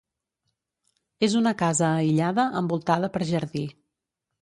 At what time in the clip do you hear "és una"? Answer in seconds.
1.27-1.53